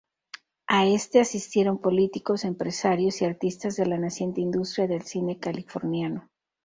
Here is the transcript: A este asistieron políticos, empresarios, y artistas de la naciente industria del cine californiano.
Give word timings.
A 0.65 0.87
este 0.87 1.19
asistieron 1.19 1.77
políticos, 1.79 2.43
empresarios, 2.43 3.21
y 3.21 3.25
artistas 3.25 3.75
de 3.75 3.85
la 3.85 3.99
naciente 3.99 4.41
industria 4.41 4.87
del 4.87 5.03
cine 5.03 5.37
californiano. 5.37 6.31